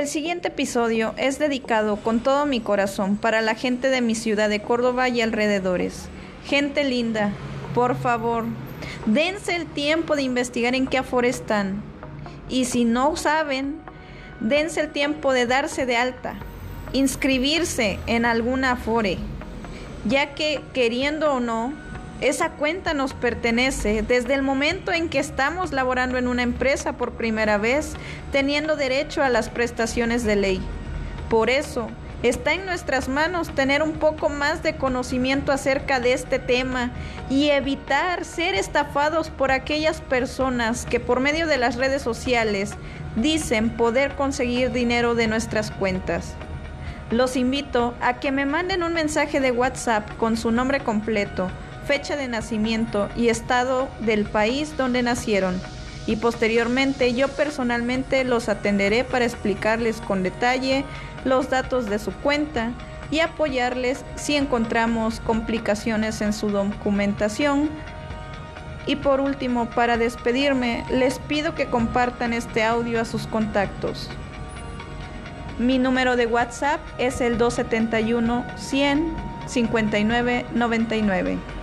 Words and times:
El 0.00 0.08
siguiente 0.08 0.48
episodio 0.48 1.12
es 1.18 1.38
dedicado 1.38 1.96
con 1.96 2.20
todo 2.20 2.46
mi 2.46 2.60
corazón 2.60 3.18
para 3.18 3.42
la 3.42 3.54
gente 3.54 3.90
de 3.90 4.00
mi 4.00 4.14
ciudad 4.14 4.48
de 4.48 4.62
Córdoba 4.62 5.10
y 5.10 5.20
alrededores. 5.20 6.08
Gente 6.46 6.84
linda, 6.84 7.32
por 7.74 7.94
favor, 7.96 8.46
dense 9.04 9.54
el 9.54 9.66
tiempo 9.66 10.16
de 10.16 10.22
investigar 10.22 10.74
en 10.74 10.86
qué 10.86 10.96
afore 10.96 11.28
están. 11.28 11.82
Y 12.48 12.64
si 12.64 12.86
no 12.86 13.14
saben, 13.16 13.76
dense 14.40 14.80
el 14.80 14.90
tiempo 14.90 15.34
de 15.34 15.44
darse 15.44 15.84
de 15.84 15.98
alta, 15.98 16.36
inscribirse 16.94 17.98
en 18.06 18.24
alguna 18.24 18.72
afore, 18.72 19.18
ya 20.06 20.34
que 20.34 20.62
queriendo 20.72 21.34
o 21.34 21.40
no, 21.40 21.74
esa 22.20 22.50
cuenta 22.50 22.92
nos 22.92 23.14
pertenece 23.14 24.02
desde 24.02 24.34
el 24.34 24.42
momento 24.42 24.92
en 24.92 25.08
que 25.08 25.18
estamos 25.18 25.72
laborando 25.72 26.18
en 26.18 26.28
una 26.28 26.42
empresa 26.42 26.92
por 26.94 27.12
primera 27.12 27.56
vez, 27.56 27.94
teniendo 28.30 28.76
derecho 28.76 29.22
a 29.22 29.30
las 29.30 29.48
prestaciones 29.48 30.24
de 30.24 30.36
ley. 30.36 30.60
Por 31.30 31.48
eso, 31.48 31.88
está 32.22 32.52
en 32.52 32.66
nuestras 32.66 33.08
manos 33.08 33.54
tener 33.54 33.82
un 33.82 33.92
poco 33.92 34.28
más 34.28 34.62
de 34.62 34.76
conocimiento 34.76 35.52
acerca 35.52 36.00
de 36.00 36.12
este 36.12 36.38
tema 36.38 36.90
y 37.30 37.48
evitar 37.48 38.24
ser 38.24 38.54
estafados 38.54 39.30
por 39.30 39.50
aquellas 39.50 40.02
personas 40.02 40.84
que 40.84 41.00
por 41.00 41.20
medio 41.20 41.46
de 41.46 41.56
las 41.56 41.76
redes 41.76 42.02
sociales 42.02 42.72
dicen 43.16 43.70
poder 43.70 44.14
conseguir 44.14 44.72
dinero 44.72 45.14
de 45.14 45.26
nuestras 45.26 45.70
cuentas. 45.70 46.34
Los 47.10 47.34
invito 47.34 47.94
a 48.00 48.20
que 48.20 48.30
me 48.30 48.44
manden 48.44 48.82
un 48.82 48.92
mensaje 48.92 49.40
de 49.40 49.50
WhatsApp 49.50 50.08
con 50.18 50.36
su 50.36 50.50
nombre 50.50 50.80
completo 50.80 51.50
fecha 51.90 52.14
de 52.14 52.28
nacimiento 52.28 53.08
y 53.16 53.30
estado 53.30 53.88
del 53.98 54.24
país 54.24 54.76
donde 54.76 55.02
nacieron. 55.02 55.60
Y 56.06 56.14
posteriormente 56.14 57.14
yo 57.14 57.26
personalmente 57.26 58.22
los 58.22 58.48
atenderé 58.48 59.02
para 59.02 59.24
explicarles 59.24 60.00
con 60.00 60.22
detalle 60.22 60.84
los 61.24 61.50
datos 61.50 61.86
de 61.86 61.98
su 61.98 62.12
cuenta 62.12 62.70
y 63.10 63.18
apoyarles 63.18 64.04
si 64.14 64.36
encontramos 64.36 65.18
complicaciones 65.18 66.20
en 66.20 66.32
su 66.32 66.50
documentación. 66.50 67.68
Y 68.86 68.94
por 68.94 69.20
último, 69.20 69.68
para 69.68 69.96
despedirme, 69.96 70.84
les 70.92 71.18
pido 71.18 71.56
que 71.56 71.66
compartan 71.66 72.32
este 72.32 72.62
audio 72.62 73.00
a 73.00 73.04
sus 73.04 73.26
contactos. 73.26 74.08
Mi 75.58 75.80
número 75.80 76.14
de 76.14 76.26
WhatsApp 76.26 76.78
es 76.98 77.20
el 77.20 77.36
271 77.36 78.44
100 78.56 79.12
59 79.48 80.46
99. 80.54 81.59